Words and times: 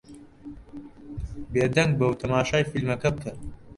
بێدەنگ 1.51 1.91
بە 1.99 2.05
و 2.09 2.19
تەماشای 2.21 2.67
فیلمەکە 2.71 3.09
بکە. 3.15 3.31